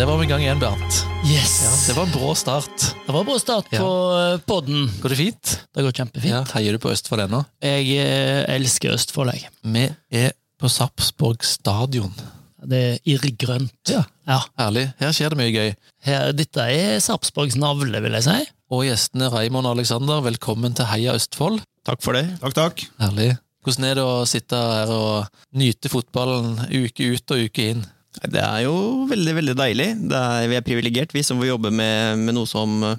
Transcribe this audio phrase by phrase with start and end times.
[0.00, 1.02] Der var vi i gang igjen, Bernt.
[1.28, 1.58] Yes!
[1.60, 2.84] Ja, det var en brå start.
[3.04, 3.82] Det var en bra start Ja.
[3.82, 4.86] på eh, podden.
[5.02, 5.50] Går det fint?
[5.76, 6.32] Det går kjempefint.
[6.32, 7.42] Ja, Heier du på Østfold ennå?
[7.60, 9.50] Jeg eh, elsker Østfold, jeg.
[9.60, 9.82] Vi
[10.22, 12.16] er på Sarpsborg stadion.
[12.64, 13.92] Det er irrgrønt.
[13.92, 14.06] Ja.
[14.24, 14.40] Ja.
[14.62, 14.86] Herlig.
[15.04, 15.76] Her skjer det mye gøy.
[16.08, 18.40] Her, dette er Sarpsborgs navle, vil jeg si.
[18.72, 21.60] Og gjestene Raymond og Alexander, velkommen til Heia Østfold.
[21.84, 22.24] Takk for det.
[22.40, 22.88] Takk, takk.
[23.04, 23.34] Herlig.
[23.68, 27.84] Hvordan er det å sitte her og nyte fotballen uke ut og uke inn?
[28.20, 28.74] Det er jo
[29.10, 29.88] veldig veldig deilig.
[30.10, 32.96] Det er, vi er privilegert, vi som får jobbe med, med noe som eh,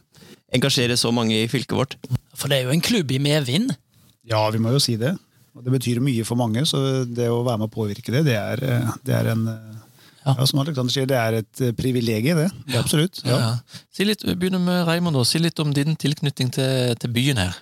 [0.56, 1.98] engasjerer så mange i fylket vårt.
[2.38, 3.74] For det er jo en klubb i medvind.
[4.28, 5.12] Ja, vi må jo si det.
[5.52, 8.38] Og det betyr mye for mange, så det å være med å påvirke det, det
[8.40, 9.68] er, eh, det er en eh,
[10.22, 10.36] Ja.
[10.38, 10.46] ja.
[10.46, 12.50] Som Alexander sier, det er et privilegium, det.
[12.68, 13.24] det er absolutt.
[13.26, 13.38] Ja.
[13.42, 13.80] Ja.
[13.92, 15.18] Si litt, Begynner med Raymond.
[15.18, 15.24] da.
[15.26, 17.56] Si litt om din tilknytning til, til byen her.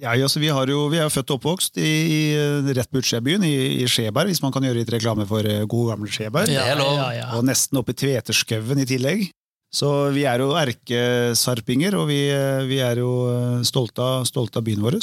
[0.00, 3.44] Ja, altså, vi, har jo, vi er født og oppvokst i, i eh, rett Budsjébyen,
[3.46, 6.52] i, i Skjeberg, hvis man kan gjøre litt reklame for eh, god gamle Skjeberg.
[6.52, 6.68] Ja.
[6.78, 7.30] ja, ja.
[7.38, 9.26] Og nesten oppe i Tveterskauen i tillegg.
[9.74, 13.10] Så vi er jo erkesarpinger, og vi, eh, vi er jo
[13.66, 15.00] stolte av, stolte av byen vår.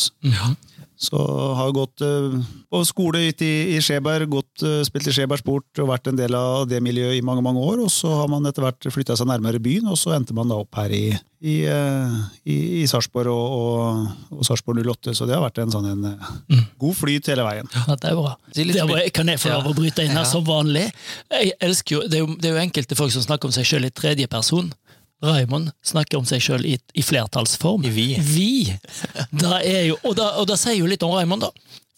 [1.01, 1.17] Så
[1.57, 2.35] har gått eh,
[2.69, 6.19] på skole ute i, i Skjeberg, gått, eh, spilt i Skjeberg Sport og vært en
[6.19, 7.81] del av det miljøet i mange mange år.
[7.81, 10.59] Og så har man etter hvert flytta seg nærmere byen, og så endte man da
[10.61, 11.07] opp her i,
[11.41, 15.15] i, eh, i, i Sarpsborg og, og, og Sarpsborg 08.
[15.17, 17.73] Så det har vært en sånn en eh, god flyt hele veien.
[17.73, 18.35] Ja, det er bra.
[18.53, 20.85] Det er var, kan jeg få lov å bryte inn her som vanlig?
[21.33, 23.65] Jeg elsker jo, det, er jo, det er jo enkelte folk som snakker om seg
[23.65, 24.69] sjøl i tredjeperson.
[25.21, 27.83] Raymond snakker om seg sjøl i, i flertallsform.
[27.85, 28.07] I vi.
[28.25, 28.49] Vi!
[29.61, 31.51] Er jo, og, da, og da sier jo litt om Raymond, da.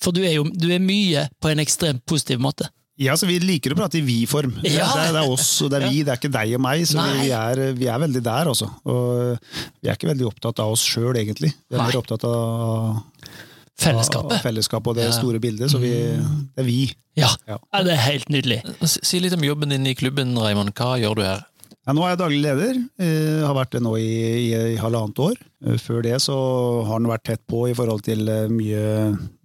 [0.03, 2.67] For du er jo du er mye på en ekstremt positiv måte.
[2.99, 4.59] Ja, så Vi liker å prate i vi-form.
[4.61, 4.85] Det, Ja.
[5.02, 6.83] er- det er oss og det er vi, det er ikke deg og meg.
[6.85, 8.67] Så vi, vi, er, vi er veldig der, altså.
[8.85, 9.39] Og
[9.81, 11.49] vi er ikke veldig opptatt av oss sjøl, egentlig.
[11.69, 11.87] Vi er Nei.
[11.89, 13.02] mer opptatt av, av
[13.83, 14.43] Fellesskapet.
[14.43, 15.15] fellesskapet og det Ja.
[15.15, 15.71] store bildet.
[15.71, 16.93] Så vi, det er vi.
[17.17, 17.31] Ja.
[17.47, 17.58] Ja.
[17.83, 18.61] det er helt nydelig.
[18.85, 20.73] Si litt om jobben din i klubben, Raymond.
[20.77, 21.42] Hva gjør du her?
[21.83, 22.77] Ja, nå er jeg daglig leder.
[23.04, 24.08] Jeg har vært det nå i,
[24.39, 25.33] i, i halvannet år.
[25.67, 26.36] Eh, Før det så
[26.88, 28.83] har han vært tett på i forhold til eh, mye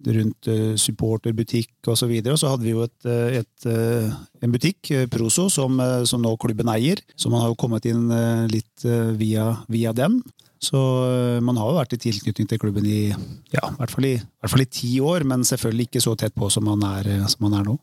[0.07, 2.13] rundt supporter, supporterbutikk osv.
[2.15, 5.75] Og, og så hadde vi jo et, eh, et, eh, en butikk, eh, Proso, som,
[5.83, 7.03] eh, som nå klubben eier.
[7.19, 10.21] Så man har jo kommet inn eh, litt eh, via, via den.
[10.63, 14.07] Så eh, man har jo vært i tilknytning til klubben i ja, i hvert fall
[14.07, 17.07] i, hvert fall i ti år, men selvfølgelig ikke så tett på som man er,
[17.17, 17.77] eh, som man er nå.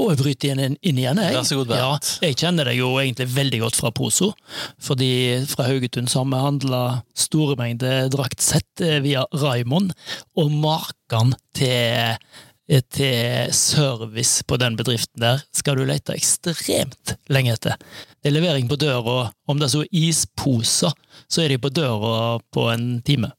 [0.00, 1.34] Og jeg bryter inn, inn igjen, jeg.
[1.36, 1.90] Vær så god, ja,
[2.24, 4.30] jeg kjenner deg jo egentlig veldig godt fra Poso.
[4.80, 5.10] Fordi
[5.50, 9.92] fra Haugetun så har vi handla store mengder draktsett eh, via Raymond,
[10.40, 12.16] og maken til
[12.88, 17.76] til service på den bedriften der skal du lete ekstremt lenge etter.
[18.22, 20.94] Det er levering på døra, om det er så isposer,
[21.28, 23.32] så er de på døra på en time.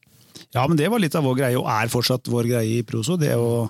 [0.54, 3.16] Ja, men det var litt av vår greie, og er fortsatt vår greie i Proso.
[3.18, 3.66] Det å,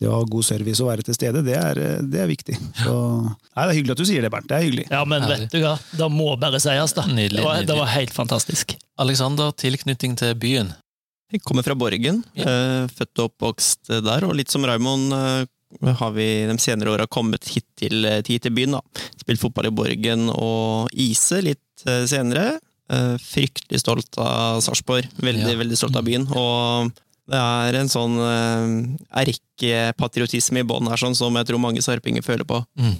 [0.00, 2.56] det å ha god service og være til stede, det er, det er viktig.
[2.82, 4.48] Så, nei, det er hyggelig at du sier det, Bernt.
[4.50, 4.86] Det er hyggelig.
[4.92, 5.46] Ja, men Herlig.
[5.46, 7.06] vet du hva, det må bare sies, da.
[7.08, 7.70] Nydelig, det, var, nydelig.
[7.72, 8.76] det var helt fantastisk.
[9.00, 10.74] Alexander, tilknytning til byen.
[11.32, 16.12] Jeg kommer fra Borgen, eh, født og oppvokst der, og litt som Raymond eh, har
[16.14, 18.76] vi de senere åra kommet hit til, eh, hit til byen.
[18.76, 18.84] da.
[19.18, 22.60] Spilt fotball i Borgen og Ise litt eh, senere.
[22.86, 25.08] Eh, Fryktelig stolt av Sarpsborg.
[25.18, 25.58] Veldig, Ja.
[25.64, 26.28] veldig stolt av byen.
[26.36, 26.92] Og
[27.26, 28.66] det er en sånn uh,
[29.22, 32.60] erkepatriotisme i bånn her, sånn som jeg tror mange sarpinger føler på.
[32.78, 32.94] Mm.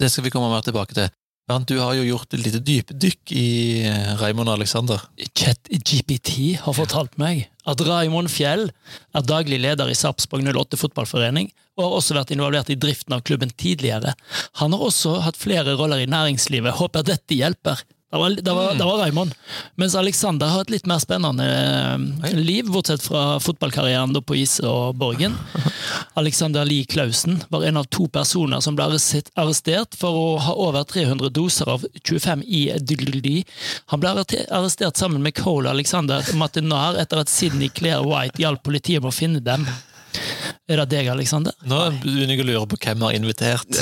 [0.00, 1.10] Det skal vi komme mer tilbake til.
[1.50, 3.48] Bernt, du har jo gjort et lite dypdykk i
[3.90, 5.02] eh, Raymond Alexander.
[5.34, 11.84] ChatGPT har fortalt meg at Raymond Fjell er daglig leder i Sarpsborg 08 fotballforening, og
[11.84, 14.14] har også vært involvert i driften av klubben tidligere.
[14.62, 16.78] Han har også hatt flere roller i næringslivet.
[16.78, 17.82] Håper dette hjelper.
[18.12, 19.34] Det var, det, var, det var Raymond.
[19.74, 24.98] Mens Alexander har et litt mer spennende eh, liv, bortsett fra fotballkarrieren på is og
[25.00, 25.32] Borgen.
[26.20, 30.84] Alexander Lie Klausen var en av to personer som ble arrestert for å ha over
[30.84, 33.38] 300 doser av 25 i Dyldy.
[33.94, 39.00] Han ble arrestert sammen med Cole Alexander Matinar etter at Sidney Claire White hjalp politiet
[39.00, 39.64] med å finne dem.
[40.72, 41.52] Er det deg, Alexander?
[41.68, 43.80] Nå begynner jeg å lure på hvem jeg har invitert.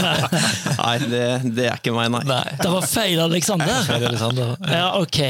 [0.80, 1.20] Nei, det,
[1.54, 2.22] det er ikke meg, nei.
[2.26, 2.42] Nei.
[2.58, 3.84] Det var feil, Alexander.
[4.66, 5.20] Ja, ok.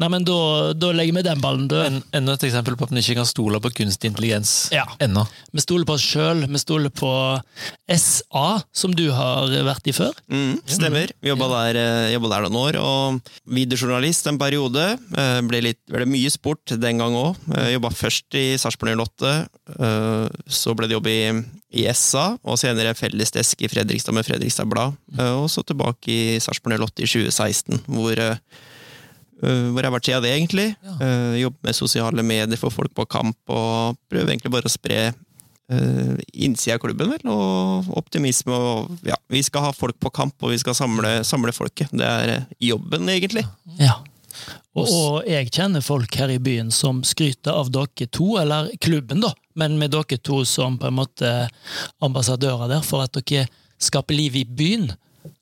[0.00, 0.36] Nei, men da,
[0.72, 1.82] da legger vi den ballen død.
[1.84, 4.86] En, enda et eksempel på at vi ikke kan stole på kunstig intelligens Ja.
[5.02, 5.26] ennå.
[5.52, 7.10] Vi stoler på oss sjøl, vi stoler på
[7.90, 10.14] SA, som du har vært i før.
[10.32, 11.12] Mm, stemmer.
[11.20, 11.80] Vi jobba der,
[12.14, 14.86] eh, der noen år, og videojournalist en periode.
[15.16, 17.36] Eh, Ble, litt, ble mye sport den gang òg.
[17.74, 19.48] Jobba først i Sarpsborg 08,
[19.78, 21.20] eh, så ble det jobb i,
[21.82, 24.96] i SA, og senere fellesdesk i Fredrikstad med Fredrikstad Blad.
[25.18, 28.68] Eh, Og så tilbake i Sarpsborg 08 i 2016, hvor, eh, eh,
[29.40, 30.68] hvor jeg har vært siden det, egentlig.
[30.84, 30.94] Ja.
[31.06, 35.00] Eh, Jobber med sosiale medier for folk på kamp, og prøver egentlig bare å spre
[35.10, 37.24] uh, innsida av klubben, vel.
[37.32, 41.54] Og optimisme og ja, vi skal ha folk på kamp, og vi skal samle, samle
[41.56, 41.92] folket.
[41.92, 43.46] Det er eh, jobben, egentlig.
[43.80, 44.00] Ja.
[44.78, 49.22] Og, og, jeg kjenner folk her i byen som skryter av dere to, eller klubben,
[49.24, 51.32] da, men med dere to som på en måte
[52.04, 53.48] ambassadører der, for at dere
[53.80, 54.90] skaper liv i byen.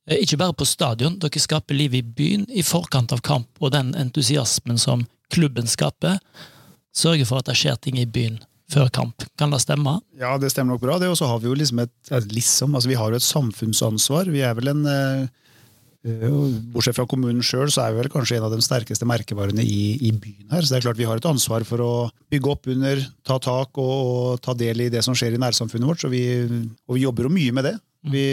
[0.08, 3.74] Eh, ikke bare på stadion, dere skaper liv i byen i forkant av kamp, og
[3.76, 6.18] den entusiasmen som klubben skaper,
[6.96, 8.40] sørger for at det skjer ting i byen
[8.72, 9.24] før kamp.
[9.40, 9.98] Kan det stemme?
[10.20, 10.98] Ja, det stemmer nok bra.
[10.98, 11.92] det, Og så har vi jo liksom et,
[12.32, 14.28] liksom, altså vi har jo et samfunnsansvar.
[14.32, 15.28] Vi er vel en eh,
[16.72, 19.98] Bortsett fra kommunen sjøl, så er vi vel kanskje en av de sterkeste merkevarene i,
[20.08, 20.62] i, byen her.
[20.62, 21.92] Så det er klart vi har et ansvar for å
[22.30, 25.88] bygge opp under, ta tak og, og ta del i det som skjer i nærsamfunnet
[25.88, 26.06] vårt.
[26.12, 26.22] Vi,
[26.86, 27.74] og vi jobber jo mye med det.
[28.06, 28.24] Vi,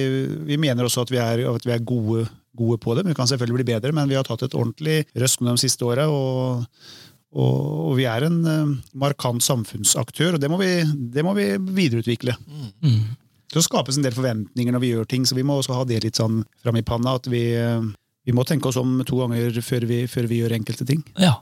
[0.45, 3.03] vi mener også at vi er, at vi er gode, gode, på det.
[3.03, 5.85] Men Vi kan selvfølgelig bli bedre, men vi har tatt et ordentlig røsk de siste
[5.85, 6.05] åra.
[6.11, 6.65] Og,
[7.33, 7.59] og,
[7.89, 10.71] og, vi er en uh, markant samfunnsaktør, og det må vi,
[11.11, 12.37] det må vi videreutvikle.
[12.85, 13.15] Mm
[13.55, 16.01] det skapes en del forventninger når vi gjør ting, så vi må også ha det
[16.03, 17.15] litt sånn fram i panna.
[17.19, 17.43] At vi,
[18.25, 21.03] vi må tenke oss om to ganger før vi, før vi gjør enkelte ting.
[21.21, 21.37] Ja.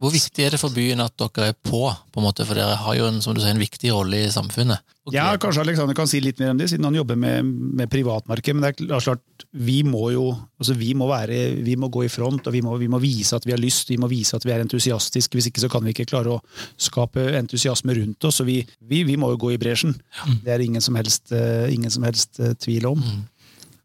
[0.00, 2.78] Hvor viktig er det for byen at dere er på, på en måte, for dere
[2.80, 4.80] har jo en, som du sier, en viktig rolle i samfunnet?
[5.12, 7.44] Ja, Kanskje Alexander kan si litt mer om det, siden han jobber med,
[7.76, 8.56] med privatmarked.
[8.56, 10.30] Men det er klart, vi må jo
[10.60, 13.36] altså vi må, være, vi må gå i front, og vi må, vi må, vise
[13.36, 15.36] at vi har lyst, vi må vise at vi er entusiastiske.
[15.36, 16.40] Hvis ikke så kan vi ikke klare å
[16.80, 18.40] skape entusiasme rundt oss.
[18.40, 19.96] Så Vi, vi, vi må jo gå i bresjen.
[20.44, 23.04] Det er ingen som helst, uh, ingen som helst uh, tvil om.
[23.04, 23.22] Mm.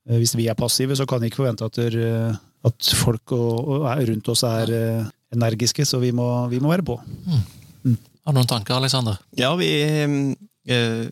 [0.08, 1.80] Uh, hvis vi er passive, så kan vi ikke forvente at,
[2.72, 4.72] at folk og, og rundt oss er
[5.38, 6.98] energiske, så vi må, vi må være på.
[7.26, 7.42] Mm.
[7.86, 7.98] Mm.
[8.26, 9.20] Har du noen tanker, Aleksander?
[9.38, 11.06] Ja, vi øh,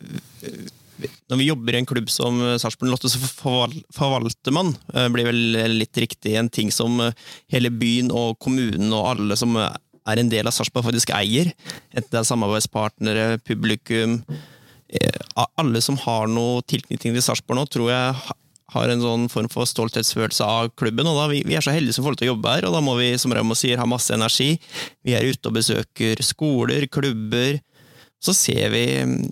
[1.30, 3.20] Når vi jobber i en klubb som Sarpsborg Lotte, så
[3.94, 5.42] forvalter man, Det blir vel
[5.78, 7.12] litt riktig, en ting som øh,
[7.54, 11.52] hele byen og kommunen og alle som er en del av Sarpsborg, faktisk eier.
[11.94, 14.22] Enten det er samarbeidspartnere, publikum
[15.56, 18.34] Alle som har noe tilknytning til Sarpsborg nå, tror jeg
[18.72, 21.06] har en sånn form for stolthetsfølelse av klubben.
[21.10, 22.76] og da, vi, vi, er så heldige som får lov til å jobbe her, og
[22.76, 24.54] da må vi som Raimo sier, ha masse energi.
[25.04, 27.60] Vi er ute og besøker skoler, klubber.
[28.24, 28.84] Så ser vi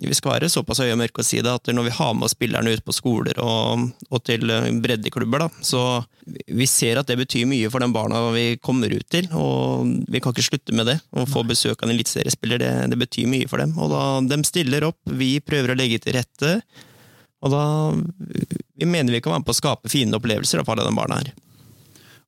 [0.05, 2.75] Vi skal være såpass høye og si det, at når vi har med oss spillerne
[2.75, 4.45] ut på skoler og, og til
[4.83, 6.03] breddeklubber, da, så
[6.45, 9.25] vi ser at det betyr mye for de barna vi kommer ut til.
[9.33, 10.99] Og vi kan ikke slutte med det.
[11.09, 13.73] Å få besøk av en eliteseriespiller, det, det betyr mye for dem.
[13.81, 16.59] Og da de stiller opp, vi prøver å legge til rette.
[17.43, 17.65] Og da
[18.83, 21.21] vi mener vi kan være med på å skape fine opplevelser for alle de barna
[21.21, 21.31] her.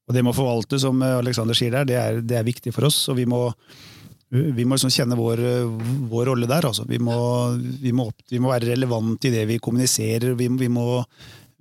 [0.06, 3.08] Og Det må forvaltes, som Alexander sier der, det er, det er viktig for oss.
[3.10, 3.50] og vi må
[4.36, 5.40] vi må liksom kjenne vår,
[6.10, 6.66] vår rolle der.
[6.68, 6.84] Altså.
[6.90, 7.16] Vi, må,
[7.82, 10.34] vi, må opp, vi, må, være relevante i det vi kommuniserer.
[10.36, 11.04] Vi må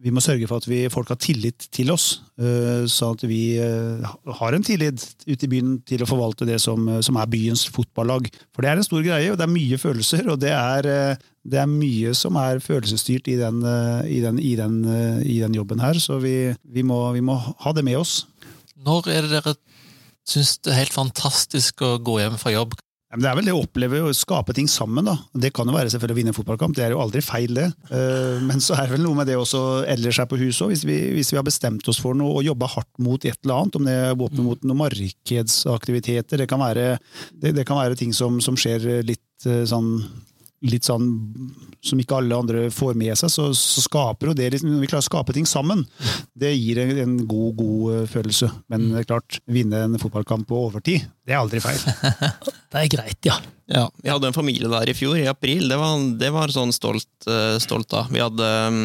[0.04, 4.04] vi må sørge for at vi, folk har tillit til oss, sånn at vi uh,
[4.40, 8.28] har en tillit ute i byen til å forvalte det som, som, er byens fotballag.
[8.52, 11.62] For det er en stor greie, og det er mye følelser, og det er, det
[11.62, 13.64] er mye som er følelsesstyrt i den,
[14.04, 14.80] i den, i den,
[15.24, 15.96] i den jobben her.
[16.02, 16.36] Så vi,
[16.68, 18.24] vi, må, vi må ha det med oss.
[18.84, 19.56] Når er det dere
[20.28, 22.76] syns det er helt fantastisk å gå hjem fra jobb?
[23.14, 25.06] Det er vel det å oppleve å skape ting sammen.
[25.06, 25.14] da.
[25.32, 27.68] Det kan jo være selvfølgelig å vinne en fotballkamp, det er jo aldri feil, det.
[27.94, 30.66] Eh, men så er det vel noe med det også ellers her på huset.
[30.72, 33.78] Hvis, hvis, vi har bestemt oss for noe og jobba hardt mot et eller annet,
[33.78, 36.96] om det er våpen mot noen markedsaktiviteter, det kan være,
[37.32, 39.96] det, det kan være ting som, som skjer litt eh, sånn
[40.64, 41.08] litt sånn
[41.84, 44.88] som ikke alle andre får med seg, så, så skaper jo det liksom, Når vi
[44.88, 45.84] klarer å skape ting sammen,
[46.32, 48.48] det gir en, en god, god uh, følelse.
[48.72, 51.80] Men det er klart, vinne en fotballkamp på overtid, det er aldri feil.
[52.72, 53.36] det er greit, ja.
[53.68, 53.84] ja.
[54.00, 55.68] Vi hadde en familie der i fjor, i april.
[55.68, 58.06] Det var, det var sånn stolt, uh, stolt da.
[58.12, 58.82] Vi hadde um,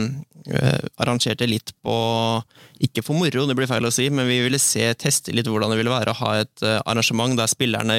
[1.00, 1.94] arrangert det litt på
[2.84, 5.72] Ikke for moro, det blir feil å si, men vi ville se, teste litt hvordan
[5.72, 7.98] det ville være å ha et arrangement der spillerne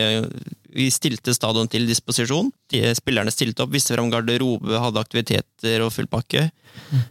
[0.74, 2.50] vi stilte stadion til disposisjon.
[2.72, 6.48] De spillerne stilte opp, viste fram garderobe, hadde aktiviteter og full pakke.
[6.90, 7.04] Mm.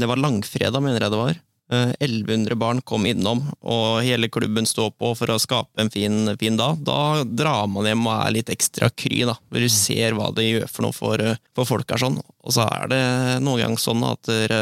[0.00, 1.40] Det var langfredag, mener jeg det var.
[1.70, 6.30] 1100 eh, barn kom innom, og hele klubben står på for å skape en fin,
[6.38, 6.78] fin dag.
[6.86, 10.46] Da drar man hjem og er litt ekstra kry, da, hvor du ser hva det
[10.46, 11.90] gjør for noe for, eh, for folk.
[11.90, 12.20] Er sånn.
[12.46, 13.02] Og så er det
[13.42, 14.52] noen ganger sånn at der,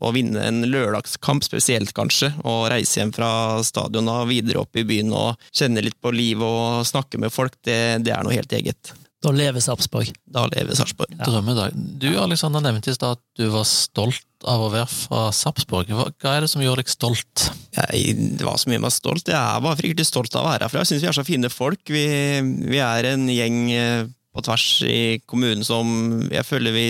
[0.00, 4.86] å vinne en lørdagskamp spesielt, kanskje, og reise hjem fra stadion og videre opp i
[4.88, 8.56] byen og kjenne litt på livet og snakke med folk, det, det er noe helt
[8.56, 8.94] eget.
[9.20, 10.08] Da lever Sarpsborg.
[10.24, 11.12] Da lever Sarpsborg.
[11.18, 11.28] Ja.
[11.28, 11.76] Drømmedag.
[12.00, 15.92] Du Alexander, nevnte i stad at du var stolt av å være fra Sarpsborg.
[15.92, 17.50] Hva, er det som gjør deg stolt?
[17.76, 19.28] Jeg, det var så mye meg stolt.
[19.28, 20.84] Jeg er bare fryktelig stolt av å være herfra.
[20.84, 21.82] Jeg syns vi er så fine folk.
[21.90, 22.04] Vi,
[22.70, 25.90] vi, er en gjeng eh, på tvers i kommunen som
[26.30, 26.86] jeg føler vi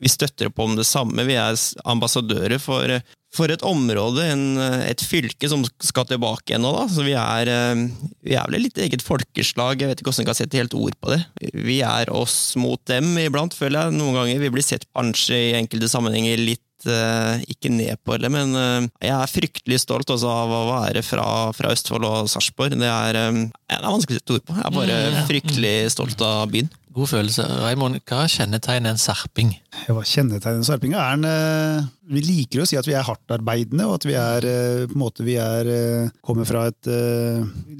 [0.00, 1.26] vi støtter opp om det samme.
[1.28, 1.56] Vi er
[1.88, 2.92] ambassadører for,
[3.36, 4.44] for et område, en,
[4.88, 6.72] et fylke som skal tilbake igjen nå.
[6.78, 6.86] Da.
[6.88, 7.84] Så vi er, eh,
[8.24, 9.80] vi er vel et litt eget folkeslag.
[9.80, 11.20] Jeg vet ikke hvordan jeg kan sette helt ord på det.
[11.52, 13.98] Vi er oss mot dem iblant, føler jeg.
[14.00, 18.30] Noen ganger vi blir sett kanskje i enkelte sammenhenger litt eh, ikke ned på det,
[18.32, 22.78] men eh, jeg er fryktelig stolt også av å være fra, fra Østfold og Sarpsborg.
[22.80, 24.56] Det, er, eh, det er vanskelig å sette ord på.
[24.56, 26.70] Jeg er bare Mm, fryktelig stolt av byen.
[27.00, 27.44] God følelse.
[27.62, 29.54] Raimond, hva kjennetegner en sarping?
[29.88, 30.98] Hva kjennetegner sarpinga?
[31.00, 34.44] Er en, eh, vi liker å si at vi er hardtarbeidende, og at vi er
[34.44, 36.90] eh, på en måte vi er, eh, kommer fra et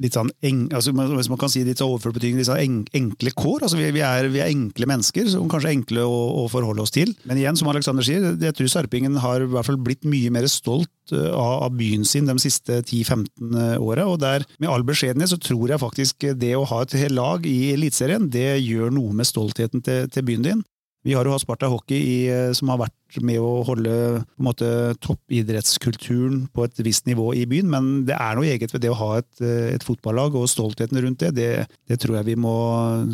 [0.01, 3.31] litt sånn eng, altså, Hvis man kan si litt overført betydning, litt sånn en, enkle
[3.35, 3.61] kår.
[3.67, 6.81] altså vi, vi, er, vi er enkle mennesker, som kanskje er enkle å, å forholde
[6.81, 7.13] oss til.
[7.25, 10.47] Men igjen, som Alexander sier, jeg tror sarpingen har i hvert fall blitt mye mer
[10.49, 14.07] stolt av, av byen sin de siste 10-15 åra.
[14.07, 17.73] Og der, med all beskjedenhet, så tror jeg faktisk det å ha et lag i
[17.75, 20.61] Eliteserien, det gjør noe med stoltheten til, til byen din.
[21.01, 24.41] Vi har jo hatt Sparta Hockey i, eh, som har vært med å holde på
[24.41, 24.67] en måte,
[25.01, 28.99] toppidrettskulturen på et visst nivå i byen, men det er noe eget ved det å
[28.99, 31.33] ha et, eh, et fotballag og stoltheten rundt det.
[31.39, 31.49] Det,
[31.89, 32.53] det tror jeg vi må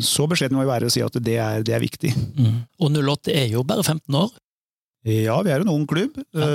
[0.04, 2.12] Så beskjedne må vi være å si at det er, det er viktig.
[2.36, 2.68] Mm.
[2.84, 4.36] Og 08 er jo bare 15 år.
[5.06, 6.16] Ja, vi er en ung klubb.
[6.34, 6.46] Ja.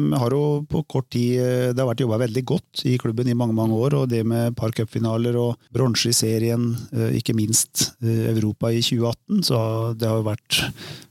[0.00, 3.28] Vi har jo på kort tid eh, Det har vært jobba veldig godt i klubben
[3.28, 3.98] i mange mange år.
[4.00, 8.72] Og det med et par cupfinaler og bronse i serien, uh, ikke minst uh, Europa
[8.72, 9.60] i 2018, så
[9.98, 10.62] det har jo vært,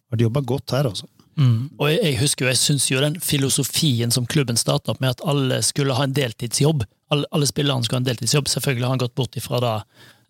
[0.10, 1.08] vært jobba godt her, altså.
[1.40, 1.70] Mm.
[1.78, 5.14] Og jeg, jeg husker jo, jeg syns jo den filosofien som klubben starta opp med,
[5.14, 6.84] at alle skulle ha en deltidsjobb.
[7.14, 8.50] Alle, alle spillerne skulle ha en deltidsjobb.
[8.52, 9.78] Selvfølgelig har han gått bort ifra det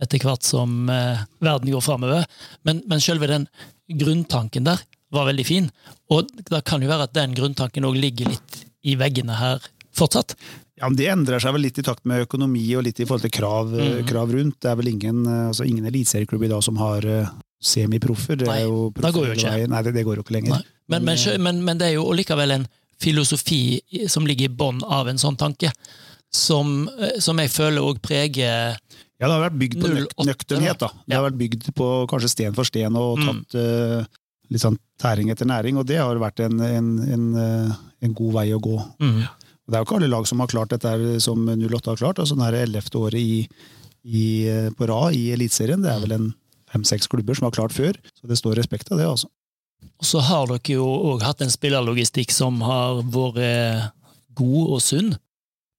[0.05, 2.29] etter hvert som verden går framover.
[2.67, 3.49] Men, men selve den
[3.89, 5.69] grunntanken der var veldig fin.
[6.13, 9.61] Og da kan jo være at den grunntanken òg ligger litt i veggene her
[9.95, 10.35] fortsatt.
[10.79, 13.25] Ja, men Det endrer seg vel litt i takt med økonomi og litt i forhold
[13.27, 14.05] til krav, mm.
[14.07, 14.59] krav rundt.
[14.63, 18.39] Det er vel ingen, eh, altså ingen eliteserieklubb i dag som har eh, semiproffer.
[18.39, 19.55] Det Nei, det går jo ikke.
[19.67, 20.61] Nei, det, det går jo ikke lenger.
[20.87, 25.09] Men, men, men, men det er jo likevel en filosofi som ligger i bånn av
[25.11, 25.71] en sånn tanke,
[26.31, 28.77] som, eh, som jeg føler òg preger
[29.19, 30.79] Ja, det har vært bygd på nøk nøkternhet.
[30.79, 30.89] da.
[31.07, 33.27] Det har vært bygd på kanskje sten for sten og Mm.
[33.43, 34.05] tatt eh,
[34.49, 37.73] litt sånn tæring etter næring, og det har vært en, en, en, eh,
[38.05, 38.77] en god vei å gå.
[38.99, 39.21] mm.
[39.69, 40.91] Og Det er jo ikke alle lag som har klart dette
[41.21, 42.17] som 08 har klart.
[42.17, 43.43] altså Det er ellevte året i,
[44.01, 45.83] i, eh, på rad i Eliteserien.
[45.83, 46.31] Det er vel en
[46.73, 49.05] fem-seks klubber som har klart før, så det står respekt av det.
[49.05, 49.29] altså.
[50.01, 53.93] Og så har dere jo òg hatt en spillerlogistikk som har vært
[54.33, 55.13] god og sunn.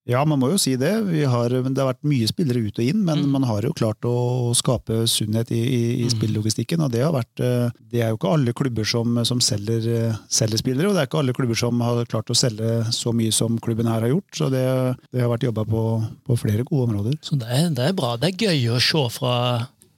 [0.09, 0.89] Ja, man må jo si det.
[1.05, 3.29] Vi har, det har vært mye spillere ut og inn, men Mm.
[3.35, 6.81] man har jo klart å skape sunnhet i, i, i spillelogistikken.
[6.81, 10.15] Og det har vært eh, Det er jo ikke alle klubber som, som selger, eh,
[10.27, 13.31] selger spillere, og det er ikke alle klubber som har klart å selge så mye
[13.31, 14.29] som klubben her har gjort.
[14.33, 14.65] Så det,
[15.13, 15.83] det har vært jobba på,
[16.25, 17.19] på flere gode områder.
[17.21, 18.15] Så det er, det er bra.
[18.17, 19.35] Det er gøy å se fra,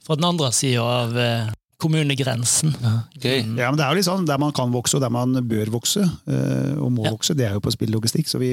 [0.04, 2.72] fra den andre sida av eh, kommunegrensen.
[3.20, 3.42] Gøy.
[3.44, 3.56] Mm.
[3.58, 5.70] Ja, men det er jo litt sånn der man kan vokse, og der man bør
[5.74, 7.10] vokse, eh, og må Ja.
[7.14, 8.52] vokse, det er jo på spilllogistikk Så vi,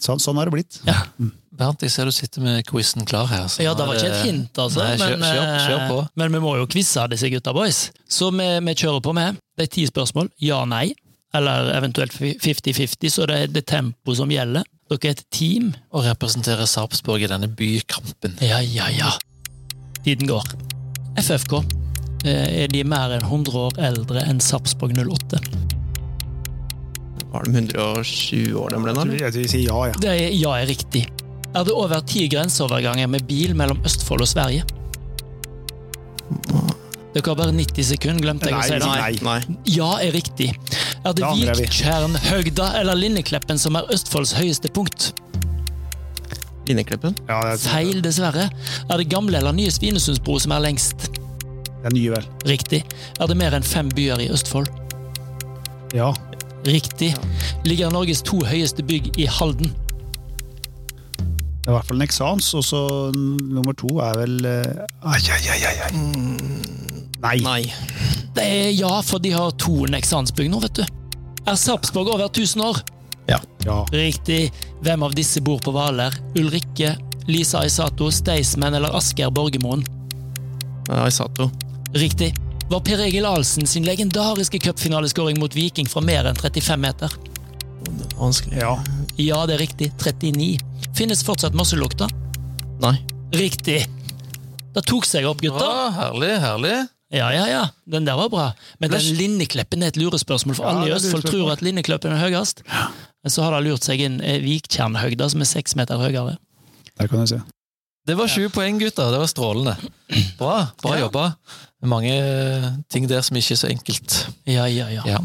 [0.00, 0.80] sånn, sånn har det blitt.
[0.86, 1.02] Ja.
[1.56, 3.46] Bernt, jeg ser du sitter med quizen klar her.
[3.48, 4.76] så Ja, det var ikke et hint, altså.
[4.84, 5.98] Nei, kjør, men, kjør, kjør på.
[6.02, 7.90] eh, men vi må jo quize disse gutta boys.
[8.08, 9.38] Så vi, vi kjører på med.
[9.56, 10.28] Det er ti spørsmål.
[10.40, 10.92] Ja, nei.
[11.34, 14.64] Eller eventuelt 50-50, så det er det tempo som gjelder.
[14.88, 15.74] Dere er et team.
[15.92, 18.38] Og representerer Sarpsborg i denne bykampen.
[18.40, 19.10] Ja, ja, ja.
[20.04, 20.44] Tiden går.
[21.16, 21.64] FFK.
[22.24, 25.40] Eh, Er de mer enn 100 år eldre enn Sarpsborg 08?
[27.32, 29.02] Var de 107 år de ble nå?
[29.02, 29.20] eller?
[29.20, 29.98] Jeg tror vi sier ja, ja.
[30.00, 31.04] Det er ja er riktig.
[31.56, 34.64] Er det over ti grenseoverganger med bil mellom Østfold og Sverige?
[37.16, 38.88] Dere har bare 90 sekunder, glemte jeg å si det.
[38.90, 39.58] Nei, nei.
[39.72, 40.50] Ja er riktig.
[41.06, 45.12] Er det Viktjern, Høgda eller Linnekleppen som er Østfolds høyeste punkt?
[46.66, 47.14] Linnekleppen?
[47.28, 48.48] ja Feil, dessverre.
[48.90, 51.08] Er det gamle eller nye Svinesundsbro som er lengst?
[51.86, 52.26] Er nye, vel.
[52.48, 52.82] Riktig.
[53.20, 54.70] Er det mer enn fem byer i Østfold?
[55.94, 56.12] Ja.
[56.66, 57.12] Riktig.
[57.66, 59.70] Ligger Norges to høyeste bygg i Halden?
[61.16, 62.80] Det er i hvert fall Nexans, og så
[63.14, 66.36] nummer to er vel eh, Ai, ai, ai, ai, Mm,
[67.22, 67.36] Nei.
[67.42, 67.62] Nei.
[68.36, 70.84] Det er ja, for de har to Nexans-bygg nå, vet du.
[71.46, 72.82] Er Sarpsborg over 1000 år?
[73.26, 73.40] Ja.
[73.90, 74.52] Riktig.
[74.86, 76.14] Hvem av disse bor på Hvaler?
[76.38, 76.92] Ulrikke,
[77.26, 79.82] Lisa Aisato, Staysman eller Asker Borgermoen?
[80.94, 81.48] Aisato.
[81.96, 82.34] Riktig.
[82.70, 87.12] Var Per Egil Ahlsen sin legendariske cupfinaleskåring mot Viking fra mer enn 35 meter?
[88.18, 88.58] Vanskelig.
[88.60, 88.72] Ja.
[89.16, 89.92] Ja, det er riktig.
[90.02, 90.56] 39.
[90.98, 92.08] Finnes fortsatt masselukta?
[92.82, 92.96] Nei.
[93.36, 93.84] Riktig.
[94.76, 95.62] Det tok seg opp, gutta.
[95.64, 96.74] Ja, herlig, herlig.
[97.14, 97.62] Ja, ja, ja.
[97.86, 98.46] Den der var bra.
[98.82, 102.24] Men den Linnekleppen er et lurespørsmål, for Ja, alle i Østfold tror at Linnekleppen er
[102.26, 102.64] høyest.
[102.66, 106.34] Men så har det lurt seg inn eh, Viktjernhøgda, som er seks meter høyere.
[106.98, 107.40] Der kan jeg se.
[108.06, 109.08] Det var sju poeng, gutter.
[109.14, 109.76] Det var strålende.
[110.38, 111.06] Bra, bra Ja.
[111.06, 111.24] jobba.
[111.84, 112.14] Mange
[112.88, 114.14] ting der som ikke er så enkelt.
[114.48, 115.02] Ja, ja, ja.
[115.06, 115.18] Ja.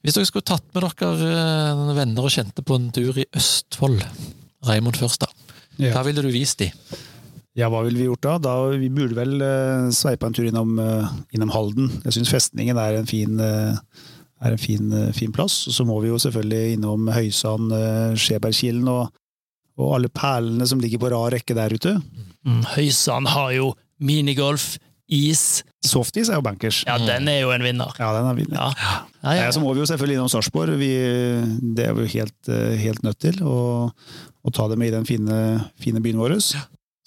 [0.00, 4.00] Hvis dere skulle tatt med dere eh, venner og kjente på en tur i Østfold,
[4.64, 5.28] Raymond først, da.
[5.80, 5.92] Ja.
[5.94, 6.72] Hva ville du vist dem?
[7.58, 8.36] Ja, hva ville vi gjort da?
[8.40, 11.90] da vi burde vel uh, sveipa en tur innom, uh, innom Halden.
[12.06, 13.74] Jeg syns festningen er en fin, uh,
[14.40, 15.66] er en fin, eh, fin plass.
[15.68, 17.74] Og så må vi jo selvfølgelig innom Høysand,
[18.16, 19.10] Skjebergkilen og,
[19.76, 21.92] og alle perlene som ligger på rad rekke der ute.
[22.48, 24.78] Mm, Høysand har jo minigolf,
[25.10, 25.62] is.
[25.86, 26.82] Softis er jo bankers.
[26.88, 27.92] Ja, den er jo en vinner.
[27.98, 28.58] Ja, den er vinner.
[28.60, 28.72] Ja.
[29.22, 30.76] Ja, ja, Ja, så må vi jo selvfølgelig innom Sarpsborg.
[30.78, 33.40] Det er vi jo helt, eh, helt nødt til.
[33.44, 33.56] Å,
[33.90, 35.40] å ta det med i den fine,
[35.80, 36.36] fine byen vår.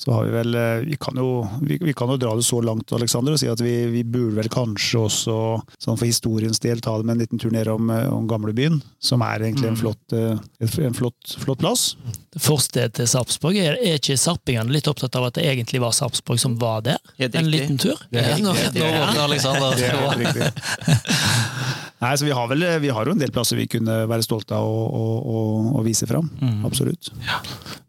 [0.03, 1.27] Så har vi vel eh, Vi kan jo,
[1.63, 4.35] vi, vi kan jo dra det så langt, Alexander, og si at vi, vi burde
[4.41, 5.35] vel kanskje også,
[5.79, 8.81] sånn for historiens del, ta det med en liten tur ned om, eh, om gamlebyen.
[8.99, 9.79] Som er egentlig en Mm.
[9.79, 11.95] flott, eh, en flott, flott plass.
[12.37, 13.55] Forsted til Sarpsborg.
[13.63, 16.97] Er, er ikke sarpingene litt opptatt av at det egentlig var Sarpsborg som var der?
[17.19, 17.95] En liten tur?
[18.11, 19.75] Det er Ja, nå, nå, nå Alexander.
[19.77, 20.51] Det er riktig.
[22.03, 24.55] Nei, så vi har, vel, vi har jo en del plasser vi kunne være stolte
[24.59, 26.27] av å, vise fram.
[26.41, 26.61] Mm.
[26.67, 27.09] Absolutt.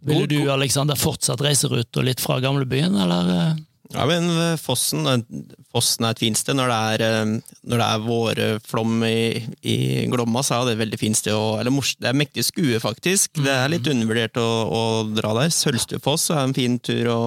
[0.07, 3.31] Ville du Alexander, fortsatt reiseruta litt fra gamlebyen, eller?
[3.35, 3.55] eh?
[3.95, 5.05] Ja, men eh, Fossen,
[5.71, 6.57] Fossen er et fint sted.
[6.59, 9.77] Når det er, eh, når det er vårflom i, i
[10.11, 11.37] Glomma, så er det et veldig fint sted.
[11.37, 13.39] Og, eller mors- det er mektig skue, faktisk.
[13.45, 14.83] Det er litt undervurdert å, å
[15.15, 15.53] dra der.
[15.55, 17.21] Sølvstufoss er en fin tur å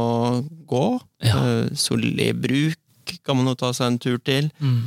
[0.68, 0.84] gå.
[1.24, 1.40] Ja.
[1.78, 4.50] Solli bruk kan man jo ta seg en tur til.
[4.60, 4.82] Mm.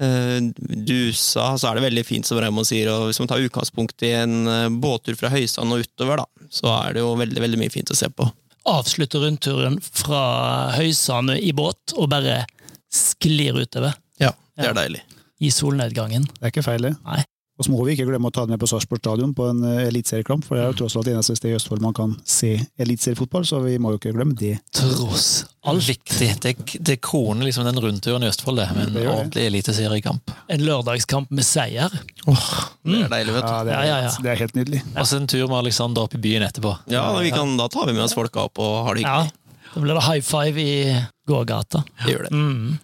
[0.00, 0.40] Eh,
[0.88, 2.88] Dusa, så er det veldig fint, som Raymond sier.
[2.92, 6.70] og Hvis man tar utgangspunkt i en eh, båttur fra Høysand og utover, da, så
[6.86, 8.28] er det jo veldig veldig mye fint å se på.
[8.70, 10.22] Avslutte rundturen fra
[10.76, 12.42] Høysand i båt og bare
[12.92, 15.02] sklir utover Ja, det er deilig.
[15.40, 16.26] i solnedgangen.
[16.38, 16.94] Det er ikke feil, det.
[17.06, 17.22] Nei.
[17.60, 19.58] Og så må vi ikke glemme å ta det med på Sarpsborg stadion på en
[19.68, 22.54] eh, eliteseriekamp, for det er jo tross alt eneste sted i Østfold man kan se
[22.80, 24.54] eliteseriefotball, så vi må jo ikke glemme det.
[24.72, 25.84] Tross alt.
[25.84, 26.30] Viktig.
[26.40, 26.54] Det,
[26.88, 28.70] det kroner liksom den rundturen i Østfold, det.
[28.78, 30.32] Med en Det ordentlig eliteseriekamp.
[30.56, 31.92] En lørdagskamp med seier.
[32.24, 33.52] Det er deilig, vet du.
[33.52, 34.14] Ja, det er, Ja, ja, ja.
[34.24, 34.80] det er helt nydelig.
[34.96, 36.72] Og så en tur med Alexander opp i byen etterpå.
[36.96, 39.36] Ja, vi kan, Da tar vi med oss folka opp og har det Ja, hyggelig.
[39.74, 41.84] da blir det high five i gågata.
[42.06, 42.32] Det gjør det.
[42.32, 42.78] Mm.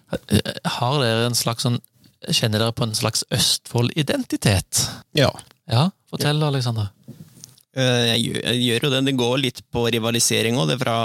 [0.77, 1.81] Har dere en slags sånn
[2.33, 4.83] Kjenner dere på en slags Østfold-identitet?
[5.17, 5.29] Ja.
[5.69, 6.89] Ja, fortell, Alexander.
[7.77, 9.01] Eh, Jeg gjør, jeg gjør jo det.
[9.05, 10.97] Det går litt på rivalisering òg, det er fra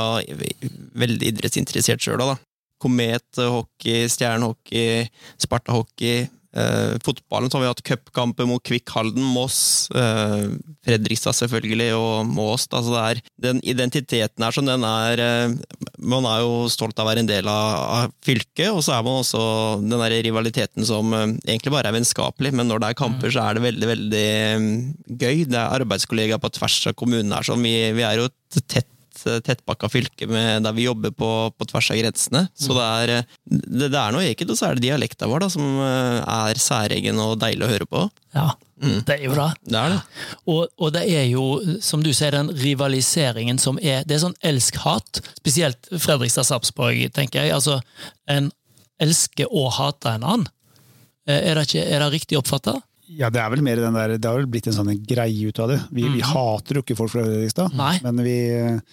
[1.02, 2.38] veldig idrettsinteressert sjøl òg, da.
[2.82, 5.08] Komet eh, hockey, stjernehockey,
[5.44, 6.28] Sparta-hockey.
[6.52, 10.50] Eh, fotballen så har vi hatt cupkamper mot Kvikk Halden, Moss, eh,
[10.84, 12.66] Fredrikstad selvfølgelig, og Mås.
[12.68, 15.56] Altså det er, den identiteten her som den er eh,
[16.02, 19.06] Man er jo stolt av å være en del av, av fylket, og så er
[19.06, 19.42] man også
[19.80, 23.56] den der rivaliteten som egentlig bare er vennskapelig, men når det er kamper, så er
[23.56, 24.66] det veldig, veldig eh,
[25.08, 25.44] gøy.
[25.46, 28.90] Det er arbeidskollegaer på tvers av kommunen her, som vi, vi er jo et tett
[29.24, 32.44] tettpakka fylke med, der vi jobber på, på tvers av grensene.
[32.58, 35.44] Så det er, eh, det, det er noe ekkelt, og så er det dialekta vår
[35.46, 36.18] da, som eh,
[36.50, 38.04] er særegen og deilig å høre på.
[38.36, 38.50] Ja,
[38.82, 39.04] Mm.
[39.06, 39.44] det er jo det.
[39.70, 39.98] Det er det.
[40.50, 41.42] Og, og det er jo,
[41.86, 45.20] som du sier, den rivaliseringen som er Det er sånn elsk-hat.
[45.38, 47.52] Spesielt Fredrikstad-Sarpsborg, tenker jeg.
[47.54, 47.76] Altså,
[48.26, 48.48] en
[48.98, 50.48] elsker å hate en annen.
[51.28, 52.80] Eh, Er det, ikke, er det riktig oppfatta?
[53.18, 55.58] Ja, det er vel mer den der, det har vel blitt en sånn greie ut
[55.60, 55.78] av det.
[55.92, 57.74] Vi, vi hater jo ikke folk fra Fredrikstad,
[58.06, 58.36] men vi,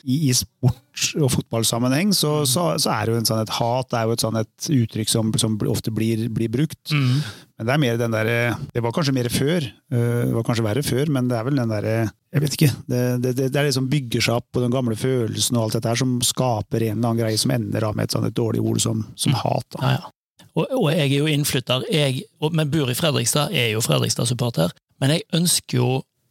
[0.04, 3.94] i, i sport- og fotballsammenheng så, så, så er det jo en sånn et hat
[3.96, 6.92] er jo et, sånn et uttrykk som, som ofte blir, blir brukt.
[6.92, 7.22] Mm.
[7.60, 8.36] Men det er mer den derre
[8.72, 9.66] Det var kanskje mer før.
[9.92, 11.96] øh, Det var kanskje verre før, men det er vel den derre
[12.32, 12.70] Jeg vet ikke.
[12.88, 15.66] Det, det, det, det er det som bygger seg opp på den gamle følelsen og
[15.66, 18.28] alt dette her, som skaper en eller annen greie som ender av med et sånt
[18.30, 19.68] et dårlig ord som, som hat.
[19.76, 19.82] Da.
[19.84, 20.14] Ja, ja.
[20.60, 24.74] Og, og jeg er jo innflytter, jeg, og, men bor i Fredrikstad, er jo Fredrikstad-supporter.
[25.00, 25.90] Men jeg ønsker jo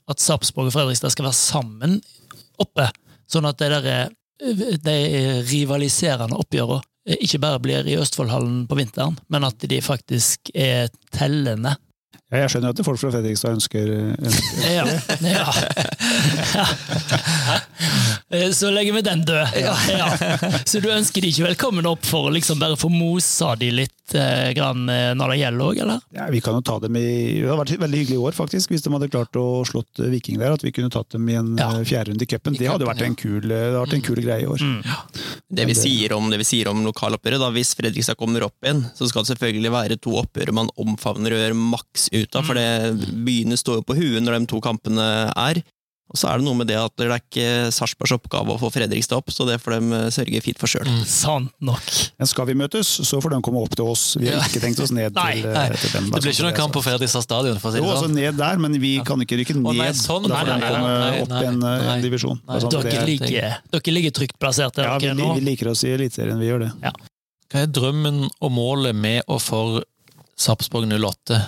[0.09, 1.99] at Sarpsborg og Fredrikstad skal være sammen
[2.61, 2.88] oppe,
[3.31, 4.14] sånn at det der,
[4.85, 4.97] de
[5.49, 10.88] rivaliserende oppgjørene eh, ikke bare blir i Østfoldhallen på vinteren, men at de faktisk er
[11.14, 11.77] tellende.
[12.29, 13.88] Ja, jeg skjønner at folk fra Fredrikstad ønsker,
[14.21, 14.85] ønsker Ja.
[15.25, 15.47] ja.
[18.29, 19.57] ja, Så legger vi den død.
[19.57, 20.11] Ja.
[20.69, 23.97] Så du ønsker de ikke velkommen opp for å liksom bare få mosa de litt
[23.97, 26.01] eh, grann, eh, når det gjelder òg, eller?
[26.14, 27.03] Ja, vi kan jo ta dem i
[27.42, 30.11] Det hadde vært veldig hyggelig i år, faktisk, hvis de hadde klart å slått eh,
[30.12, 30.53] Viking der.
[30.57, 31.71] At vi kunne tatt dem i en Ja.
[31.83, 32.57] fjerderunde i cupen.
[32.59, 34.59] Det hadde vært en kul, eh, det vært en kul greie i år.
[34.59, 34.83] Mm.
[35.51, 38.85] Det vi sier om, det vi sier om lokaloppgjøret, da, hvis Fredrikstad kommer opp igjen,
[38.94, 42.55] så skal det selvfølgelig være to oppgjør man omfavner og gjør maks ut av, for
[42.55, 42.68] det,
[43.25, 45.62] byene står jo på huet når de to kampene er.
[46.09, 48.71] Og så er det noe med det at det er ikke Sarpsborgs oppgave å få
[48.73, 50.88] Fredrikstad opp, så det får de sørge fint for sjøl.
[51.05, 51.85] Sant nok.
[52.16, 54.05] Men skal vi møtes, så får de komme opp til oss.
[54.16, 55.66] Vi har ikke tenkt oss ned Nei, til, nei.
[55.68, 56.09] eh, til dem.
[56.14, 58.16] Det blir ikke noen kamp på Fredrikstad stadion, for å si Jo, det altså sånn.
[58.23, 59.68] ned der, men vi kan ikke rykke ned.
[59.68, 62.40] Å, nei, sånn, da får de komme opp i en, eh, en divisjon.
[62.49, 65.35] Nei, Sånn, Dere det er- ligger, dere ligger trygt plassert der ja, vi, dere nå.
[65.37, 66.73] vi liker oss i Eliteserien, vi gjør det.
[67.53, 69.85] Hva er drømmen og målet med og for
[70.40, 71.38] Sarpsborg 08?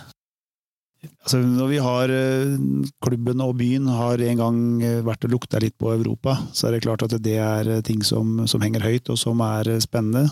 [1.01, 2.59] Altså, når vi har eh,
[3.01, 6.77] klubben og byen har en gang eh, vært og lukta litt på Europa, så er
[6.77, 10.29] det klart at det er eh, ting som, som henger høyt, og som er spennende.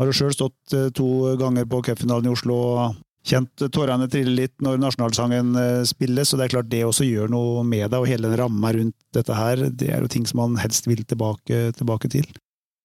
[0.00, 4.56] Har jo sjøl stått to ganger på cupfinalen i Oslo og kjent tårene trille litt
[4.64, 5.54] når nasjonalsangen
[5.86, 8.72] spilles, og det er klart det også gjør noe med deg, og hele den ramma
[8.74, 12.26] rundt dette her, det er jo ting som man helst vil tilbake, tilbake til.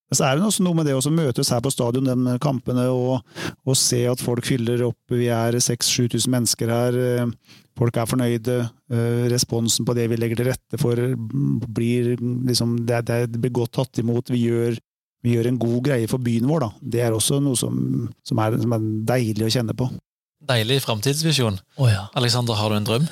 [0.10, 2.88] Men så er det også noe med det å møtes her på stadion, de kampene,
[2.90, 3.22] og,
[3.62, 4.98] og se at folk fyller opp.
[5.14, 6.98] Vi er 6000-7000 mennesker her.
[7.80, 8.58] Folk er fornøyde.
[8.90, 11.00] Eh, responsen på det vi legger til rette for,
[11.78, 12.16] blir
[12.50, 14.34] liksom Det, det blir godt tatt imot.
[14.34, 14.78] Vi gjør,
[15.24, 16.72] vi gjør, en god greie for byen vår, da.
[16.82, 19.92] Det er også noe som, som, er, som er, deilig å kjenne på.
[20.50, 21.60] Deilig framtidsvisjon.
[21.78, 22.08] Oh, ja.
[22.18, 23.10] Alexander, har du en drøm?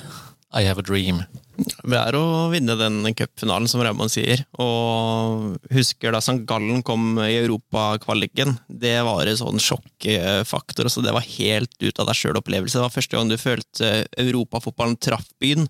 [0.50, 1.22] I have a dream.
[1.58, 4.44] Det er å vinne den cupfinalen, som Raymond sier.
[4.62, 6.44] Og husker da St.
[6.46, 8.54] Gallen kom i europakvaliken.
[8.70, 10.90] Det var en sånn sjokkfaktor.
[10.92, 12.78] Så det var helt ut av deg sjøl-opplevelse.
[12.78, 15.66] Det var første gang du følte europafotballen traff byen.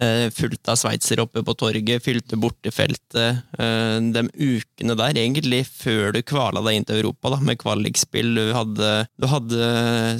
[0.00, 3.42] Eh, fullt av sveitsere oppe på torget, fylte bortefeltet.
[3.60, 8.32] Eh, de ukene der, egentlig før du kvala deg inn til Europa da, med kvalikspill.
[8.38, 9.68] Du hadde, du hadde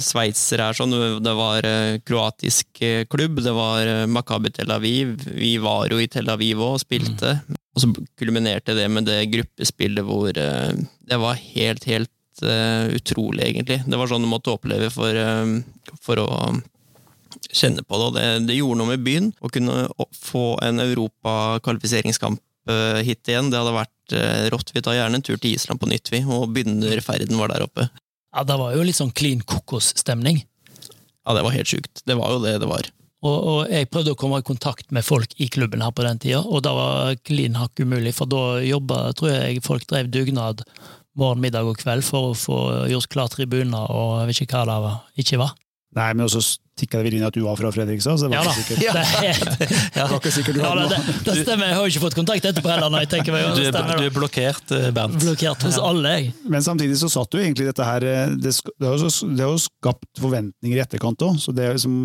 [0.05, 0.93] sveitsere her, sånn,
[1.25, 5.17] det var eh, kroatisk klubb, det var Makabi Tel Aviv.
[5.33, 7.39] Vi var jo i Tel Aviv òg og spilte.
[7.41, 7.59] Mm.
[7.71, 13.79] Og så kulminerte det med det gruppespillet hvor det var helt, helt utrolig, egentlig.
[13.87, 15.15] Det var sånn du måtte oppleve for,
[16.03, 16.27] for å
[17.53, 18.05] kjenne på det.
[18.07, 19.31] og det, det gjorde noe med byen.
[19.41, 19.87] Å kunne
[20.17, 24.73] få en europakvalifiseringskamp eh, hit igjen, det hadde vært eh, rått.
[24.75, 27.89] Vi tar gjerne en tur til Island på nytt, vi, og begynnerferden var der oppe.
[28.31, 30.43] Ja, Det var jo litt sånn clean kokos-stemning.
[31.21, 32.01] Ja, det var helt sjukt.
[32.07, 32.87] Det var jo det det var.
[33.21, 36.17] Og, og, jeg prøvde å komme i kontakt med folk i klubben her på den
[36.23, 40.63] tida, og da var klin hakk umulig, for da jobba, tror jeg, folk drev dugnad
[41.19, 42.57] morgen, middag og kveld for å få
[42.89, 45.49] gjort klar tribuner og jeg vet ikke hva det var, ikke hva?
[45.99, 46.41] Nei, men også
[46.81, 48.81] tikka det vel inn at du var fra Fredrikstad, så det var ja, ikke sikkert.
[48.87, 49.67] Ja, det,
[49.97, 50.05] ja.
[50.09, 52.71] var ikke sikkert du ja, det, det, stemmer, jeg har jo ikke fått kontakt etterpå
[52.71, 52.91] heller.
[52.93, 55.17] Når jeg tenker meg, du, er, du er blokkert, eh, Bernt.
[55.21, 56.31] Blokkert hos alle, jeg.
[56.51, 60.79] Men samtidig så satt jo egentlig dette her eh, Det, det har, jo skapt forventninger
[60.79, 61.95] i etterkant òg, så det, liksom,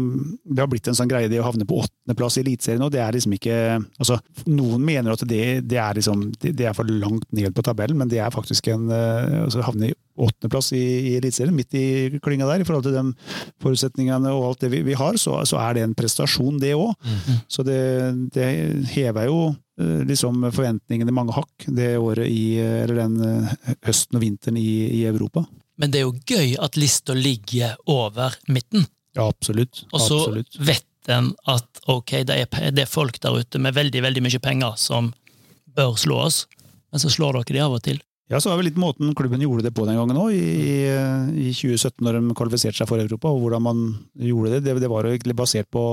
[0.44, 2.92] det, har blitt en sånn greie det å havne på åttendeplass i Eliteserien òg.
[2.94, 3.60] Det er liksom ikke
[3.98, 7.98] altså, Noen mener at det, det er liksom det, er for langt ned på tabellen,
[8.00, 12.20] men det er faktisk en eh, altså, havne i åttendeplass i, i Eliteserien, midt i
[12.24, 13.04] klynga der, i forhold til de
[13.62, 15.16] forutsetningene og alt det vi, vi har.
[15.20, 16.94] så så er det en prestasjon, det òg.
[17.02, 17.38] Mm.
[17.48, 17.80] Så det,
[18.34, 18.48] det,
[18.94, 19.38] hever jo
[19.80, 25.02] eh, liksom forventningene mange hakk det året i, eller den eh, høsten og vinteren i,
[25.02, 25.46] i Europa.
[25.76, 28.86] Men det er jo gøy at lista ligger over midten.
[29.16, 29.84] Ja, absolutt.
[29.92, 30.20] Og så
[30.58, 34.42] vet en at ok, det er, det er, folk der ute med veldig, veldig mye
[34.42, 35.12] penger som
[35.76, 36.44] bør slå oss,
[36.90, 38.00] men så slår dere de av og til.
[38.26, 40.82] Ja, så var det litt måten klubben gjorde det på den gangen òg, i,
[41.46, 43.30] i, 2017 når de kvalifiserte seg for Europa.
[43.30, 43.82] og Hvordan man
[44.18, 44.64] gjorde det.
[44.66, 45.84] Det, det var jo egentlig basert på,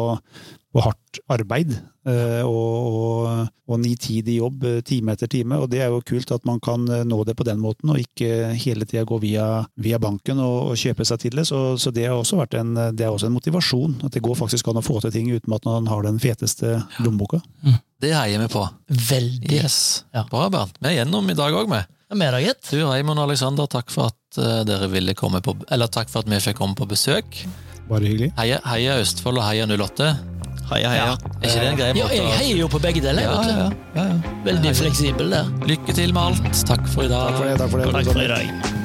[0.73, 1.75] på hardt arbeid
[2.09, 5.61] eh, og, og, og nitid i jobb, eh, time etter time.
[5.61, 8.01] og Det er jo kult at man kan eh, nå det på den måten, og
[8.01, 11.45] ikke hele tida gå via, via, banken og, og, kjøpe seg til det.
[11.53, 13.99] Så, så det har også vært en, det er også en motivasjon.
[14.09, 16.79] At det går faktisk an å få til ting uten at man har den feteste
[16.97, 17.45] lommeboka.
[17.61, 17.77] Mm.
[18.01, 18.65] Det heier vi på.
[19.13, 19.59] Veldig.
[19.61, 20.07] Yes.
[20.17, 20.25] Ja.
[20.33, 20.81] Bra, Bernt.
[20.81, 21.85] Vi er gjennom i dag òg, vi
[22.19, 22.71] med deg, gitt.
[22.71, 26.23] Du, Raymond og Alexander, takk for at uh, dere ville komme på Eller takk for
[26.23, 27.43] at vi fikk komme på besøk.
[27.89, 28.31] Bare hyggelig.
[28.39, 30.13] Heia, heia Østfold og heia 08.
[30.71, 31.09] Heia, heia.
[31.09, 31.33] Ja.
[31.41, 31.99] Er ikke det en grei måte?
[31.99, 33.27] Ja, jeg heier jo på begge deler.
[33.27, 34.07] Ja, ja,
[34.47, 35.51] Veldig fleksibel der.
[35.67, 36.63] Lykke til med alt.
[36.69, 37.35] Takk for i dag.
[37.35, 37.59] Takk for det.
[37.59, 37.91] Takk for det.
[37.99, 38.82] Takk for i dag.